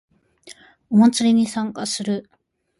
[0.89, 2.27] お祭りに参加する